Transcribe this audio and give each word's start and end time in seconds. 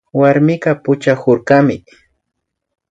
Warmika 0.19 0.71
puchakurkami 0.83 1.77